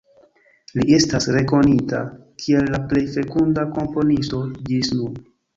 [0.77, 1.99] Li estas rekonita
[2.45, 4.41] kiel la plej fekunda komponisto
[4.73, 5.25] ĝis nun.